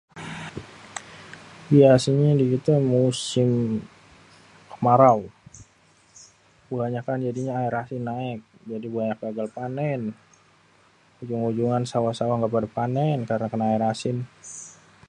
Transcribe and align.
Biasanyé 1.73 2.29
di 2.39 2.45
kité 2.53 2.73
musim 2.93 3.49
kemarau 4.71 5.19
banyakan 6.79 7.23
jadinya 7.27 7.53
aér 7.59 7.73
asin 7.83 8.01
naék. 8.09 8.39
Jadi 8.71 8.87
banyak 8.95 9.17
gagal 9.25 9.47
panen. 9.57 10.01
Ujung-ujungan 11.21 11.83
sawah-sawah 11.91 12.37
gak 12.41 12.53
pada 12.55 12.69
panen 12.77 13.17
karna 13.29 13.47
kèna 13.51 13.65
aér 13.69 13.83
asin. 13.93 14.17